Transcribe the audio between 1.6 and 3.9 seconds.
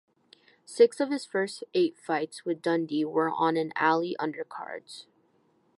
eight fights with Dundee were on an